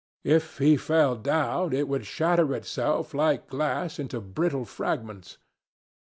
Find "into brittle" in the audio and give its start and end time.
3.99-4.65